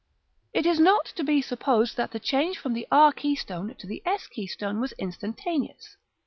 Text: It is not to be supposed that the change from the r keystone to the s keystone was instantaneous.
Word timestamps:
It 0.51 0.65
is 0.65 0.79
not 0.79 1.05
to 1.15 1.23
be 1.23 1.43
supposed 1.43 1.95
that 1.95 2.09
the 2.09 2.19
change 2.19 2.57
from 2.57 2.73
the 2.73 2.87
r 2.91 3.13
keystone 3.13 3.75
to 3.75 3.85
the 3.85 4.01
s 4.03 4.25
keystone 4.25 4.81
was 4.81 4.93
instantaneous. 4.93 5.95